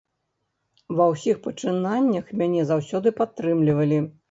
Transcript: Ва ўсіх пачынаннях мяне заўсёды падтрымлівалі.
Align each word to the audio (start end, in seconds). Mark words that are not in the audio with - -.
Ва 0.99 1.05
ўсіх 1.11 1.37
пачынаннях 1.47 2.33
мяне 2.41 2.65
заўсёды 2.73 3.15
падтрымлівалі. 3.23 4.05